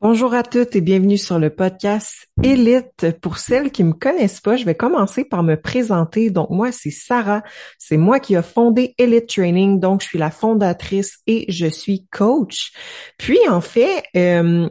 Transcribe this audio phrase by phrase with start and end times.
[0.00, 3.18] Bonjour à toutes et bienvenue sur le podcast Élite.
[3.20, 6.30] Pour celles qui me connaissent pas, je vais commencer par me présenter.
[6.30, 7.42] Donc moi, c'est Sarah.
[7.78, 9.80] C'est moi qui a fondé Elite Training.
[9.80, 12.70] Donc je suis la fondatrice et je suis coach.
[13.18, 14.68] Puis en fait, euh,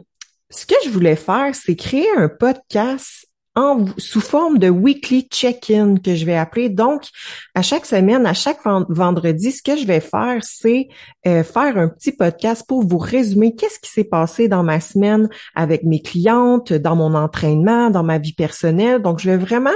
[0.48, 3.27] ce que je voulais faire, c'est créer un podcast
[3.96, 6.68] sous forme de weekly check-in que je vais appeler.
[6.68, 7.02] Donc,
[7.54, 10.88] à chaque semaine, à chaque vendredi, ce que je vais faire, c'est
[11.26, 15.28] euh, faire un petit podcast pour vous résumer qu'est-ce qui s'est passé dans ma semaine
[15.54, 19.02] avec mes clientes, dans mon entraînement, dans ma vie personnelle.
[19.02, 19.70] Donc, je vais vraiment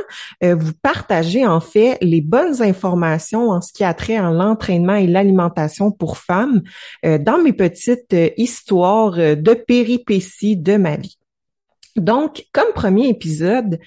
[0.45, 4.95] euh, vous partager en fait les bonnes informations en ce qui a trait à l'entraînement
[4.95, 6.62] et l'alimentation pour femmes
[7.05, 11.19] euh, dans mes petites histoires de péripéties de ma vie.
[11.96, 13.78] Donc, comme premier épisode,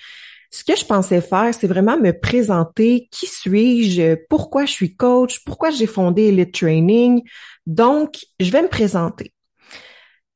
[0.52, 5.44] ce que je pensais faire, c'est vraiment me présenter qui suis-je, pourquoi je suis coach,
[5.44, 7.22] pourquoi j'ai fondé Elite Training.
[7.66, 9.34] Donc, je vais me présenter.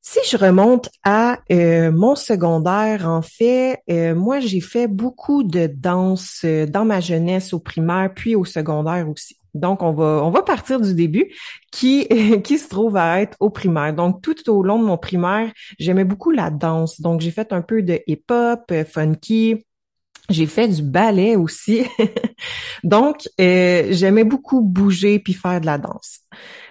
[0.02, 5.66] Si je remonte à euh, mon secondaire, en fait, euh, moi j'ai fait beaucoup de
[5.66, 9.39] danse euh, dans ma jeunesse au primaire puis au secondaire aussi.
[9.54, 11.32] Donc, on va, on va partir du début
[11.70, 12.06] qui,
[12.44, 13.94] qui se trouve à être au primaire.
[13.94, 17.00] Donc, tout au long de mon primaire, j'aimais beaucoup la danse.
[17.00, 19.64] Donc, j'ai fait un peu de hip-hop, euh, funky.
[20.28, 21.82] J'ai fait du ballet aussi.
[22.84, 26.20] Donc, euh, j'aimais beaucoup bouger puis faire de la danse.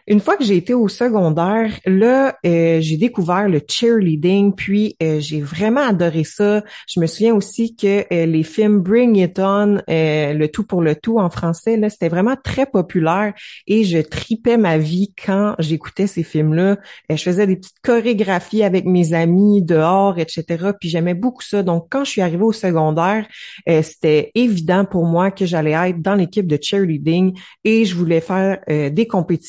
[0.09, 5.19] Une fois que j'ai été au secondaire, là, euh, j'ai découvert le cheerleading, puis euh,
[5.19, 6.63] j'ai vraiment adoré ça.
[6.87, 10.95] Je me souviens aussi que euh, les films Bring It On, le tout pour le
[10.95, 13.33] tout en français, là, c'était vraiment très populaire
[13.67, 16.77] et je tripais ma vie quand j'écoutais ces films-là.
[17.09, 20.71] je faisais des petites chorégraphies avec mes amis dehors, etc.
[20.79, 21.61] Puis j'aimais beaucoup ça.
[21.61, 23.27] Donc, quand je suis arrivée au secondaire,
[23.67, 28.59] c'était évident pour moi que j'allais être dans l'équipe de cheerleading et je voulais faire
[28.67, 29.48] des compétitions.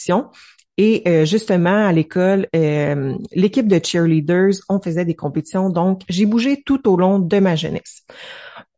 [0.78, 5.68] Et euh, justement, à l'école, euh, l'équipe de cheerleaders, on faisait des compétitions.
[5.68, 8.04] Donc, j'ai bougé tout au long de ma jeunesse.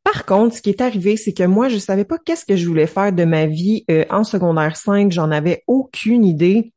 [0.02, 2.66] Par contre, ce qui est arrivé, c'est que moi, je savais pas qu'est-ce que je
[2.66, 5.12] voulais faire de ma vie euh, en secondaire 5.
[5.12, 6.71] J'en avais aucune idée.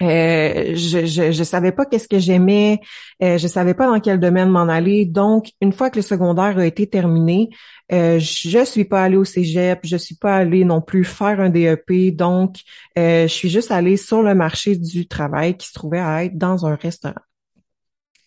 [0.00, 2.80] Euh, je, je, je savais pas qu'est-ce que j'aimais,
[3.22, 5.06] euh, je savais pas dans quel domaine m'en aller.
[5.06, 7.50] Donc, une fois que le secondaire a été terminé,
[7.92, 11.50] euh, je suis pas allée au cégep, je suis pas allée non plus faire un
[11.50, 12.14] DEP.
[12.14, 12.56] Donc,
[12.96, 16.38] euh, je suis juste allée sur le marché du travail qui se trouvait à être
[16.38, 17.14] dans un restaurant.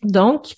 [0.03, 0.55] Donc,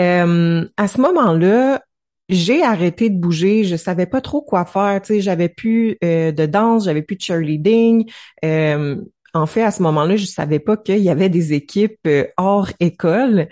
[0.00, 1.82] euh, à ce moment-là,
[2.28, 6.46] j'ai arrêté de bouger, je savais pas trop quoi faire, tu sais, j'avais plus de
[6.46, 8.10] danse, j'avais plus de cheerleading,
[8.44, 8.96] euh,
[9.36, 12.70] en fait, à ce moment-là, je savais pas qu'il y avait des équipes euh, hors
[12.80, 13.48] école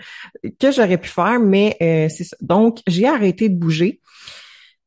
[0.59, 2.35] que j'aurais pu faire, mais euh, c'est ça.
[2.41, 4.01] Donc, j'ai arrêté de bouger.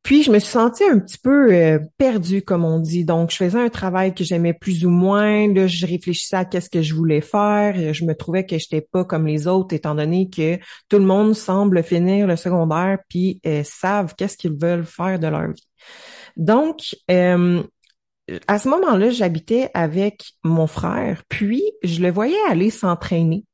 [0.03, 3.05] Puis, je me suis sentie un petit peu euh, perdue, comme on dit.
[3.05, 5.47] Donc, je faisais un travail que j'aimais plus ou moins.
[5.53, 7.93] Là, je réfléchissais à qu'est-ce que je voulais faire.
[7.93, 10.57] Je me trouvais que j'étais pas comme les autres, étant donné que
[10.89, 15.47] tout le monde semble finir le secondaire puis savent qu'est-ce qu'ils veulent faire de leur
[15.47, 15.67] vie.
[16.37, 16.95] Donc,
[18.47, 23.45] à ce moment-là, j'habitais avec mon frère, puis je le voyais aller s'entraîner.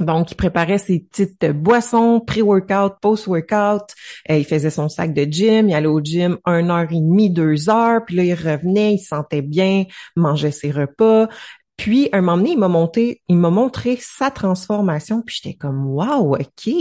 [0.00, 3.94] Donc, il préparait ses petites boissons, pré-workout, post-workout.
[4.28, 5.68] Euh, il faisait son sac de gym.
[5.68, 8.04] Il allait au gym une heure et demie, deux heures.
[8.04, 9.84] Puis là, il revenait, il se sentait bien,
[10.16, 11.28] mangeait ses repas.
[11.76, 15.22] Puis, un moment donné, il m'a monté, il m'a montré sa transformation.
[15.22, 16.72] Puis j'étais comme, wow, ok,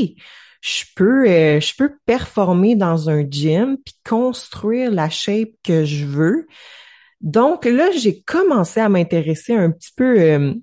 [0.62, 6.06] je peux, euh, je peux performer dans un gym puis construire la shape que je
[6.06, 6.48] veux.
[7.24, 10.54] Donc là, j'ai commencé à m'intéresser un petit peu euh,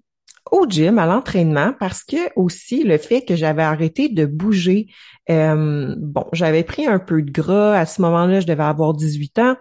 [0.50, 4.88] au gym, à l'entraînement, parce que aussi le fait que j'avais arrêté de bouger,
[5.30, 7.78] euh, bon, j'avais pris un peu de gras.
[7.78, 9.56] À ce moment-là, je devais avoir 18 ans.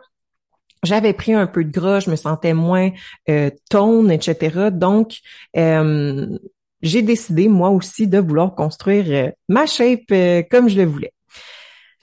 [0.83, 2.91] J'avais pris un peu de gras, je me sentais moins
[3.29, 4.69] euh, tone, etc.
[4.71, 5.19] Donc,
[5.57, 6.37] euh,
[6.81, 10.07] j'ai décidé moi aussi de vouloir construire ma shape
[10.49, 11.13] comme je le voulais.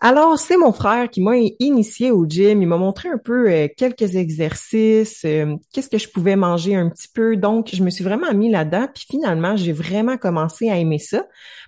[0.01, 2.61] Alors, c'est mon frère qui m'a initié au gym.
[2.61, 6.91] Il m'a montré un peu euh, quelques exercices, euh, qu'est-ce que je pouvais manger un
[6.91, 7.37] petit peu.
[7.37, 8.89] Donc, je me suis vraiment mis là-dedans.
[8.95, 11.27] Puis finalement, j'ai vraiment commencé à aimer ça.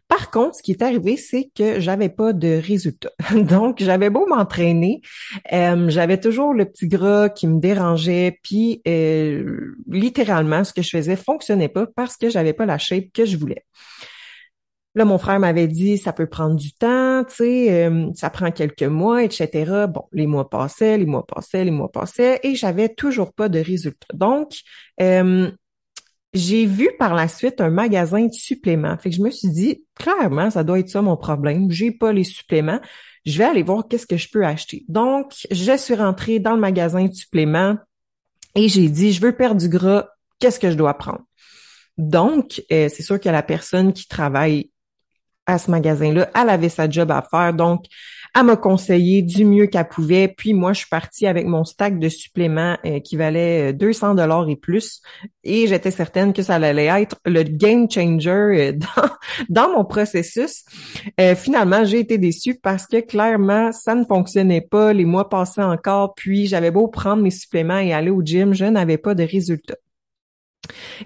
[0.08, 3.12] Par contre, ce qui est arrivé, c'est que j'avais pas de résultats.
[3.34, 5.00] Donc, j'avais beau m'entraîner,
[5.52, 8.38] euh, j'avais toujours le petit gras qui me dérangeait.
[8.42, 8.82] Puis,
[9.86, 13.38] littéralement, ce que je faisais fonctionnait pas parce que j'avais pas la shape que je
[13.38, 13.64] voulais.
[14.94, 18.50] Là, mon frère m'avait dit, ça peut prendre du temps, tu sais, euh, ça prend
[18.50, 19.86] quelques mois, etc.
[19.88, 23.60] Bon, les mois passaient, les mois passaient, les mois passaient, et j'avais toujours pas de
[23.60, 24.08] résultats.
[24.14, 24.52] Donc,
[25.00, 25.50] euh,
[26.34, 28.96] j'ai vu par la suite un magasin de suppléments.
[28.98, 31.70] Fait que je me suis dit, clairement, ça doit être ça mon problème.
[31.70, 32.80] J'ai pas les suppléments.
[33.24, 34.84] Je vais aller voir qu'est-ce que je peux acheter.
[34.88, 37.76] Donc, je suis rentrée dans le magasin de suppléments
[38.54, 40.08] et j'ai dit, je veux perdre du gras.
[40.38, 41.24] Qu'est-ce que je dois prendre?
[41.96, 44.70] Donc, euh, c'est sûr que la personne qui travaille
[45.48, 46.30] à ce magasin-là.
[46.40, 47.86] Elle avait sa job à faire, donc
[48.36, 50.28] elle m'a conseillé du mieux qu'elle pouvait.
[50.28, 54.14] Puis moi, je suis partie avec mon stack de suppléments euh, qui valait 200 euh,
[54.14, 55.00] dollars et plus,
[55.42, 59.08] et j'étais certaine que ça allait être le game changer euh, dans,
[59.48, 60.64] dans mon processus.
[61.36, 64.92] finalement, j'ai été déçue parce que clairement, ça ne fonctionnait pas.
[64.92, 68.66] Les mois passaient encore, puis j'avais beau prendre mes suppléments et aller au gym, je
[68.66, 69.76] n'avais pas de résultats.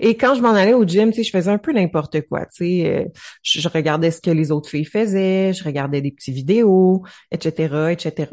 [0.01, 2.47] Et quand je m'en allais au gym, tu sais, je faisais un peu n'importe quoi.
[2.47, 3.05] Tu sais, euh,
[3.43, 8.33] je, regardais ce que les autres filles faisaient, je regardais des petites vidéos, etc., etc.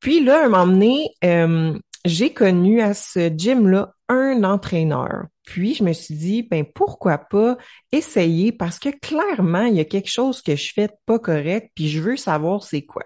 [0.00, 5.26] Puis là, un moment donné, euh, j'ai connu à ce gym-là un entraîneur.
[5.44, 7.56] Puis je me suis dit, ben pourquoi pas
[7.90, 8.52] essayer?
[8.52, 12.00] Parce que clairement, il y a quelque chose que je fais pas correct, puis je
[12.00, 13.04] veux savoir c'est quoi.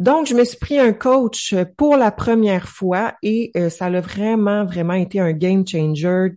[0.00, 4.00] Donc, je me suis pris un coach pour la première fois et euh, ça a
[4.00, 6.30] vraiment, vraiment été un game changer.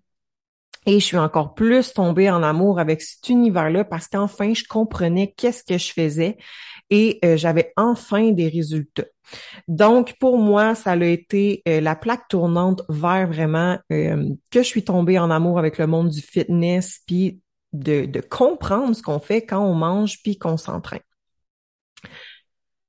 [0.86, 5.34] Et je suis encore plus tombée en amour avec cet univers-là parce qu'enfin, je comprenais
[5.38, 6.38] qu'est-ce que je faisais
[6.90, 9.06] et euh, j'avais enfin des résultats.
[9.70, 14.84] Donc, pour moi, ça a été euh, la plaque tournante vers vraiment que je suis
[14.84, 17.40] tombée en amour avec le monde du fitness, puis
[17.72, 21.00] de, de comprendre ce qu'on fait quand on mange, puis qu'on s'entraîne.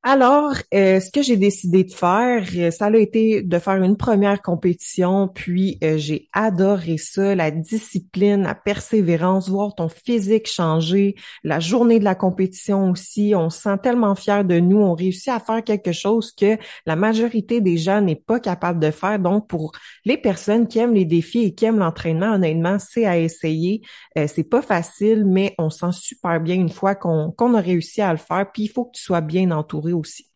[0.07, 3.97] Alors, euh, ce que j'ai décidé de faire, euh, ça a été de faire une
[3.97, 11.15] première compétition, puis euh, j'ai adoré ça, la discipline, la persévérance, voir ton physique changer,
[11.43, 15.29] la journée de la compétition aussi, on se sent tellement fier de nous, on réussit
[15.29, 19.19] à faire quelque chose que la majorité des gens n'est pas capable de faire.
[19.19, 19.73] Donc, pour
[20.05, 23.81] les personnes qui aiment les défis et qui aiment l'entraînement, honnêtement, c'est à essayer.
[24.15, 28.13] c'est pas facile, mais on sent super bien une fois qu'on qu'on a réussi à
[28.13, 30.29] le faire, puis il faut que tu sois bien entouré aussi.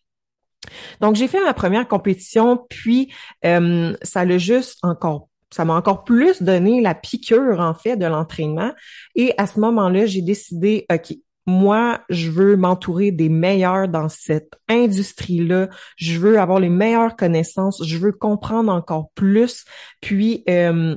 [1.00, 3.12] Donc, j'ai fait ma première compétition, puis
[3.44, 8.06] euh, ça l'a juste encore ça m'a encore plus donné la piqûre, en fait, de
[8.06, 8.72] l'entraînement.
[9.14, 11.16] Et à ce moment-là, j'ai décidé, OK,
[11.46, 15.70] moi, je veux m'entourer des meilleurs dans cette industrie-là.
[15.96, 17.82] Je veux avoir les meilleures connaissances.
[17.82, 19.64] Je veux comprendre encore plus.
[20.02, 20.96] Puis, euh,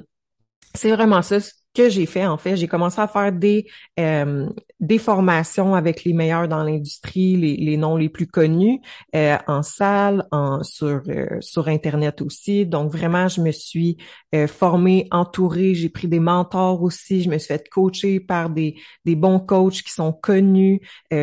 [0.76, 1.38] c'est vraiment ça
[1.74, 3.68] que j'ai fait en fait, j'ai commencé à faire des
[4.00, 8.82] euh, des formations avec les meilleurs dans l'industrie, les, les noms les plus connus
[9.16, 12.66] euh, en salle, en sur euh, sur internet aussi.
[12.66, 13.98] Donc vraiment, je me suis
[14.48, 18.76] formée, entourée, j'ai pris des mentors aussi, je me suis fait coacher par des
[19.06, 20.82] des bons coachs qui sont connus,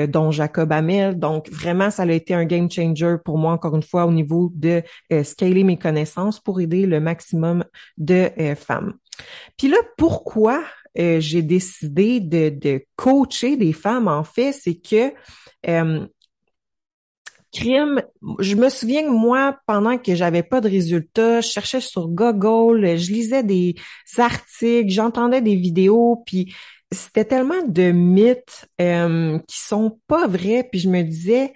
[0.09, 1.19] dont Jacob Hamel.
[1.19, 4.53] Donc vraiment, ça a été un game changer pour moi encore une fois au niveau
[4.55, 4.83] de
[5.23, 7.65] scaler mes connaissances pour aider le maximum
[7.97, 8.95] de femmes.
[9.57, 10.65] Puis là, pourquoi
[10.99, 15.13] euh, j'ai décidé de, coacher des femmes, en fait, c'est que
[15.69, 16.07] euh,
[17.53, 18.03] crime,
[18.41, 22.97] je me souviens que moi, pendant que j'avais pas de résultats, je cherchais sur Google,
[22.97, 23.75] je lisais des
[24.19, 26.55] articles, j'entendais des vidéos, puis
[26.93, 31.53] c'était tellement de mythes euh, qui sont pas vrais, puis je me disais,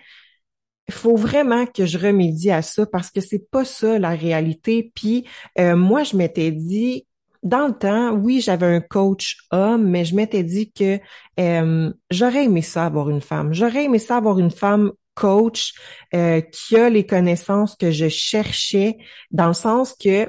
[0.88, 4.90] il faut vraiment que je remédie à ça parce que c'est pas ça la réalité.
[4.94, 5.26] Puis
[5.58, 7.06] euh, moi, je m'étais dit,
[7.42, 11.00] dans le temps, oui, j'avais un coach homme, mais je m'étais dit que
[11.40, 13.52] euh, j'aurais aimé ça avoir une femme.
[13.52, 15.74] J'aurais aimé ça avoir une femme coach
[16.14, 18.98] euh, qui a les connaissances que je cherchais,
[19.30, 20.28] dans le sens que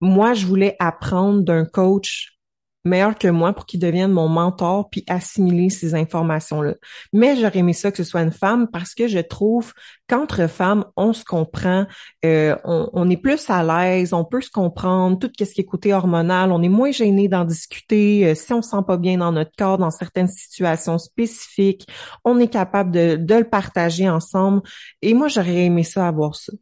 [0.00, 2.37] moi, je voulais apprendre d'un coach
[2.84, 6.74] meilleur que moi pour qu'il devienne mon mentor puis assimiler ces informations-là.
[7.12, 9.72] Mais j'aurais aimé ça que ce soit une femme parce que je trouve
[10.08, 11.86] qu'entre femmes, on se comprend,
[12.24, 15.92] euh, on, est plus à l'aise, on peut se comprendre, tout ce qui est côté
[15.92, 18.26] hormonal, on est moins gêné d'en discuter.
[18.26, 21.86] Euh, si on se sent pas bien dans notre corps, dans certaines situations spécifiques,
[22.24, 24.62] on est capable de, de le partager ensemble.
[25.02, 26.52] Et moi, j'aurais aimé ça avoir ça.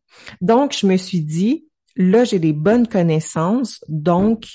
[0.40, 4.46] Donc, je me suis dit, là, j'ai des bonnes connaissances, donc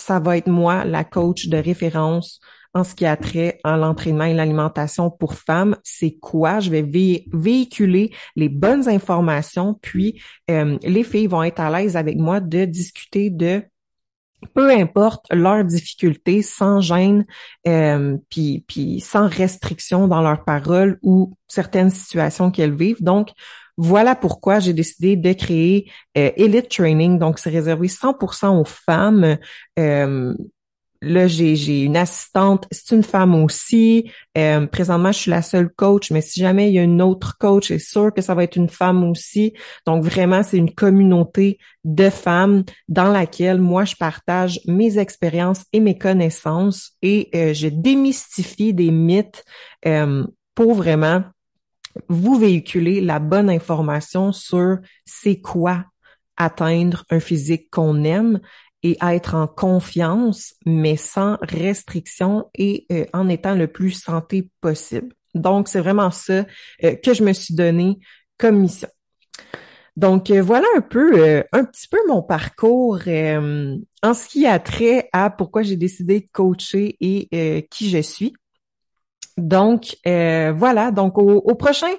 [0.00, 2.40] ça va être moi la coach de référence
[2.72, 5.76] en ce qui a trait à l'entraînement et l'alimentation pour femmes.
[5.82, 6.60] C'est quoi?
[6.60, 12.16] Je vais véhiculer les bonnes informations, puis euh, les filles vont être à l'aise avec
[12.16, 13.62] moi de discuter de
[14.54, 17.26] peu importe leurs difficultés, sans gêne,
[17.66, 23.02] euh, puis, puis sans restriction dans leurs paroles ou certaines situations qu'elles vivent.
[23.02, 23.32] Donc,
[23.76, 27.18] voilà pourquoi j'ai décidé de créer euh, Elite Training.
[27.18, 29.38] Donc, c'est réservé 100% aux femmes.
[29.78, 30.34] Euh,
[31.02, 34.10] là, j'ai une assistante, c'est une femme aussi.
[34.36, 37.38] Euh, présentement, je suis la seule coach, mais si jamais il y a une autre
[37.38, 39.54] coach, c'est sûr que ça va être une femme aussi.
[39.86, 45.80] Donc, vraiment, c'est une communauté de femmes dans laquelle moi, je partage mes expériences et
[45.80, 49.42] mes connaissances et je démystifie des mythes
[50.54, 51.22] pour vraiment
[52.08, 55.84] vous véhiculez la bonne information sur c'est quoi
[56.36, 58.40] atteindre un physique qu'on aime
[58.82, 65.14] et être en confiance, mais sans restriction et euh, en étant le plus santé possible.
[65.34, 66.46] Donc, c'est vraiment ça
[66.84, 67.98] euh, que je me suis donné
[68.38, 68.88] comme mission.
[69.96, 73.00] Donc, euh, voilà un peu, un petit peu mon parcours
[74.02, 78.32] en ce qui a trait à pourquoi j'ai décidé de coacher et qui je suis.
[79.40, 81.92] Donc euh, voilà, donc au, prochain,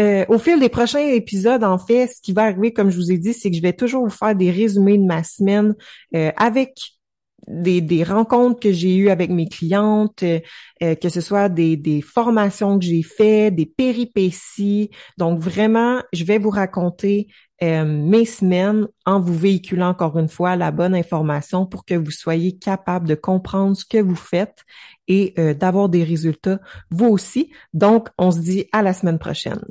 [0.00, 3.12] euh, au fil des prochains épisodes, en fait, ce qui va arriver, comme je vous
[3.12, 5.74] ai dit, c'est que je vais toujours vous faire des résumés de ma semaine
[6.14, 6.78] euh, avec
[7.48, 10.24] des, rencontres que j'ai eues avec mes clientes,
[10.80, 14.90] que ce soit des, formations que j'ai fait, des péripéties.
[15.16, 17.28] Donc vraiment, je vais vous raconter
[17.62, 22.56] mes semaines en vous véhiculant encore une fois la bonne information pour que vous soyez
[22.58, 24.64] capable de comprendre ce que vous faites
[25.08, 26.60] et euh, d'avoir des résultats
[26.90, 27.50] vous aussi.
[27.72, 29.64] Donc, on se dit à la semaine prochaine.